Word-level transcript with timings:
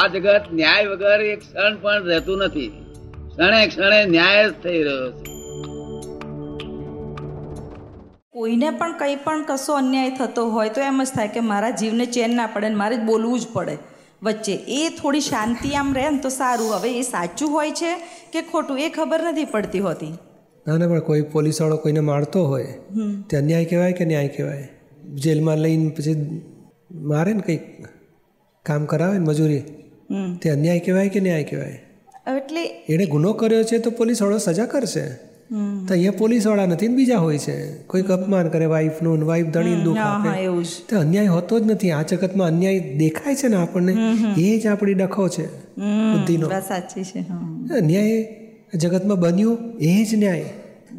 આ 0.00 0.06
જગત 0.06 0.44
ન્યાય 0.52 0.86
વગર 0.86 1.22
એક 1.22 1.40
ક્ષણ 1.40 1.74
પણ 1.82 2.04
રહેતું 2.04 2.38
નથી. 2.38 2.68
ક્ષણે 3.30 3.66
ક્ષણે 3.66 3.98
ન્યાય 4.04 4.44
જ 4.50 4.52
થઈ 4.62 4.82
રહ્યો 4.82 5.08
છે. 5.10 5.24
કોઈને 8.32 8.70
પણ 8.70 8.92
કંઈ 8.98 9.16
પણ 9.24 9.42
કશો 9.48 9.72
અન્યાય 9.72 10.10
થતો 10.10 10.44
હોય 10.50 10.68
તો 10.68 10.80
એમ 10.80 11.02
જ 11.02 11.10
થાય 11.14 11.28
કે 11.28 11.40
મારા 11.40 11.70
જીવને 11.70 12.06
ચેન 12.06 12.36
ના 12.36 12.46
પડે 12.46 12.68
ને 12.68 12.74
મારે 12.74 12.96
જ 12.96 13.00
બોલવું 13.00 13.40
જ 13.40 13.46
પડે. 13.52 13.74
વચ્ચે 14.22 14.54
એ 14.78 14.88
થોડી 15.00 15.20
શાંતિ 15.20 15.72
આમ 15.74 15.90
રહે 15.94 16.06
ને 16.10 16.18
તો 16.18 16.28
સારું. 16.28 16.70
હવે 16.76 16.92
એ 16.98 17.02
સાચું 17.02 17.50
હોય 17.50 17.70
છે 17.70 17.92
કે 18.32 18.42
ખોટું 18.42 18.80
એ 18.80 18.88
ખબર 18.88 19.20
નથી 19.32 19.44
પડતી 19.44 19.78
હોતી. 19.78 20.12
ના 20.66 20.76
ના 20.76 20.88
પણ 20.88 21.00
કોઈ 21.00 21.22
પોલીસવાળો 21.22 21.76
કોઈને 21.76 22.00
મારતો 22.00 22.46
હોય 22.46 22.64
તે 23.30 23.36
અન્યાય 23.36 23.64
કહેવાય 23.64 23.92
કે 23.92 24.04
ન્યાય 24.04 24.28
કહેવાય? 24.28 24.64
જેલમાં 25.26 25.58
લઈને 25.58 25.90
પછી 25.90 26.16
મારે 27.12 27.32
ને 27.32 27.40
કંઈક 27.40 27.68
કામ 28.66 28.84
કરાવે 28.84 29.18
ને 29.18 29.24
મજૂરી? 29.24 29.62
તે 30.42 30.50
અન્યાય 30.50 30.78
કહેવાય 30.78 31.08
કે 31.08 31.20
ન્યાય 31.20 31.44
કહેવાય? 31.44 31.80
એટલે 32.36 32.62
એણે 32.88 33.06
ગુનો 33.06 33.32
કર્યો 33.32 33.62
છે 33.62 33.78
તો 33.78 33.90
પોલીસવાળો 33.90 34.38
સજા 34.38 34.66
કરશે. 34.66 35.04
તો 35.88 35.94
અહીંયા 35.94 36.12
પોલીસવાળા 36.18 36.66
નથી 36.66 36.88
ને 36.88 36.96
બીજા 36.96 37.16
હોય 37.16 37.38
છે? 37.38 37.82
કોઈક 37.82 38.10
અપમાન 38.10 38.48
કરે 38.48 38.66
વાઈફનું 38.66 39.18
ને 39.18 39.24
વાઈફ 39.24 39.46
ધણીને 39.46 39.82
દુઃખ 39.82 39.98
આપે. 39.98 40.52
તો 40.88 40.98
અન્યાય 40.98 41.26
હોતો 41.26 41.60
જ 41.60 41.70
નથી. 41.70 41.90
આ 41.90 42.02
જગતમાં 42.02 42.46
અન્યાય 42.46 42.80
દેખાય 42.96 43.34
છે 43.34 43.48
ને 43.48 43.56
આપણને? 43.56 43.96
એ 44.38 44.58
જ 44.58 44.66
આપણી 44.66 44.94
ડખો 44.94 45.28
છે 45.28 45.46
બુદ્ધિનો. 45.78 46.48
સાચી 46.48 47.04
છે 47.04 47.20
અન્યાય 47.78 48.36
જગતમાં 48.74 49.18
બન્યું 49.18 49.58
એ 49.80 50.04
જ 50.04 50.14
ન્યાય. 50.14 50.44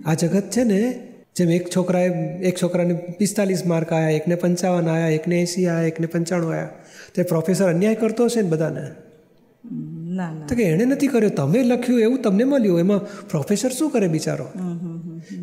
આ 0.06 0.14
જગત 0.14 0.50
છે 0.50 0.64
ને 0.64 1.00
જેમ 1.36 1.50
એક 1.50 1.70
છોકરાએ 1.76 2.10
એક 2.42 2.56
છોકરાને 2.64 2.94
પિસ્તાલીસ 2.94 3.66
માર્ક 3.66 3.94
આવ્યા 3.94 4.10
એકને 4.10 4.36
પંચાવન 4.36 4.88
આવ્યા 4.88 5.08
એકને 5.08 5.40
એંસી 5.40 5.66
આવ્યા 5.66 5.88
એકને 5.88 6.08
પંચાણું 6.08 6.50
આવ્યા 6.50 6.70
તે 7.16 7.24
પ્રોફેસર 7.24 7.68
અન્યાય 7.70 7.96
કરતો 7.96 8.26
હશે 8.26 8.42
ને 8.42 8.50
બધાને? 8.50 8.84
ના 10.10 10.34
તો 10.50 10.56
કે 10.56 10.64
એણે 10.64 10.86
નથી 10.86 11.08
કર્યો 11.08 11.30
તમે 11.30 11.64
લખ્યું 11.64 12.00
એવું 12.00 12.22
તમને 12.22 12.44
મળ્યું 12.44 12.80
એમાં 12.80 13.28
પ્રોફેસર 13.30 13.70
શું 13.70 13.90
કરે 13.90 14.08
બિચારો? 14.08 14.46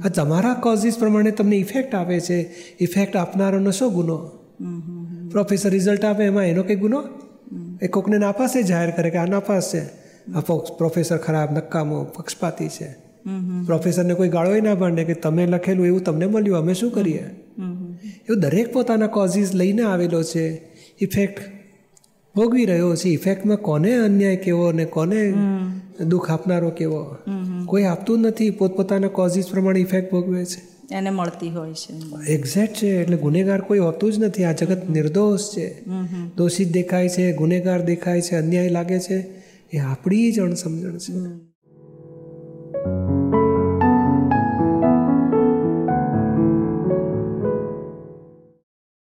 આ 0.04 0.08
તમારા 0.08 0.54
કોઝિસ 0.54 0.98
પ્રમાણે 0.98 1.30
તમને 1.30 1.56
ઇફેક્ટ 1.56 1.94
આપે 1.94 2.20
છે. 2.20 2.54
ઇફેક્ટ 2.80 3.16
આપનારોનો 3.16 3.70
શું 3.70 3.92
ગુનો? 3.92 4.16
પ્રોફેસર 5.30 5.70
રિઝલ્ટ 5.70 6.04
આપે 6.04 6.24
એમાં 6.24 6.44
એનો 6.44 6.62
કંઈ 6.62 6.74
ગુનો? 6.74 7.04
એ 7.82 7.88
કોકને 7.88 8.18
નાપાસે 8.18 8.62
જાહેર 8.62 8.90
કરે 8.90 9.10
કે 9.10 9.18
આ 9.18 9.26
નાપાસ 9.26 9.74
છે. 9.74 9.80
આ 10.32 10.40
પ્રોફેસર 10.78 11.16
ખરાબ 11.16 11.52
નકામો 11.52 12.04
પક્ષપાતી 12.04 12.68
છે. 12.68 12.96
પ્રોફેસરને 13.66 14.14
કોઈ 14.14 14.28
ગાળોય 14.28 14.60
ના 14.60 14.74
ભાંડે 14.74 15.04
કે 15.04 15.14
તમે 15.14 15.46
લખેલું 15.46 15.86
એવું 15.86 16.02
તમને 16.02 16.26
મળ્યું 16.26 16.56
અમે 16.56 16.74
શું 16.74 16.92
કરીએ? 16.92 17.24
એવું 18.28 18.40
દરેક 18.40 18.72
પોતાના 18.72 19.06
કોઝિસ 19.06 19.54
લઈને 19.54 19.82
આવેલો 19.82 20.22
છે. 20.22 20.68
ઇફેક્ટ 21.00 21.57
ભોગવી 22.36 22.64
રહ્યો 22.64 22.96
છે. 22.96 23.08
ઇફેક્ટમાં 23.08 23.56
કોને 23.56 23.94
અન્યાય 23.94 24.36
કેવો 24.36 24.72
ને 24.72 24.84
કોને 24.84 25.34
દુઃખ 26.08 26.30
આપનારો 26.30 26.70
કેવો? 26.70 27.16
કોઈ 27.66 27.84
આપતું 27.84 28.20
નથી. 28.20 28.50
પોતપોતાના 28.50 29.08
કોઝિસ 29.08 29.48
પ્રમાણે 29.48 29.80
ઇફેક્ટ 29.80 30.10
ભોગવે 30.10 30.44
છે. 30.44 30.94
એને 30.94 31.10
મળતી 31.10 31.48
હોય 31.48 31.74
છે. 31.74 31.92
એક્ઝેક્ટ 32.32 32.74
છે. 32.74 33.02
એટલે 33.02 33.16
ગુનેગાર 33.16 33.60
કોઈ 33.60 33.78
હોતું 33.78 34.12
જ 34.12 34.18
નથી. 34.18 34.44
આ 34.44 34.52
જગત 34.52 34.90
નિર્દોષ 34.90 35.40
છે. 35.40 35.84
દોષિત 36.36 36.72
દેખાય 36.72 37.08
છે 37.08 37.32
ગુનેગાર 37.32 37.82
દેખાય 37.84 38.20
છે 38.20 38.36
અન્યાય 38.36 38.68
લાગે 38.68 38.98
છે. 38.98 39.26
એ 39.72 39.78
આપણી 39.78 40.32
જ 40.32 40.40
અણસમજણ 40.40 40.98
છે. 40.98 41.47